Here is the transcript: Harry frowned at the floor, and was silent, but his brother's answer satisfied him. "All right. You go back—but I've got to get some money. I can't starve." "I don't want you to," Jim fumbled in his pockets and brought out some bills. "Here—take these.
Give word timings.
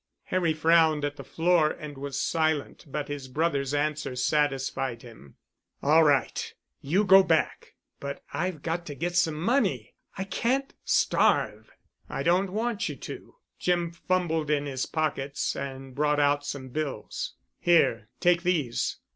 Harry 0.23 0.51
frowned 0.51 1.05
at 1.05 1.15
the 1.15 1.23
floor, 1.23 1.69
and 1.69 1.95
was 1.95 2.19
silent, 2.19 2.85
but 2.87 3.07
his 3.07 3.27
brother's 3.27 3.71
answer 3.71 4.15
satisfied 4.15 5.03
him. 5.03 5.35
"All 5.83 6.03
right. 6.03 6.51
You 6.81 7.03
go 7.03 7.21
back—but 7.21 8.23
I've 8.33 8.63
got 8.63 8.87
to 8.87 8.95
get 8.95 9.15
some 9.15 9.39
money. 9.39 9.93
I 10.17 10.23
can't 10.23 10.73
starve." 10.85 11.69
"I 12.09 12.23
don't 12.23 12.51
want 12.51 12.89
you 12.89 12.95
to," 12.95 13.35
Jim 13.59 13.91
fumbled 13.91 14.49
in 14.49 14.65
his 14.65 14.87
pockets 14.87 15.55
and 15.55 15.93
brought 15.93 16.19
out 16.19 16.43
some 16.47 16.69
bills. 16.69 17.35
"Here—take 17.59 18.41
these. 18.41 18.97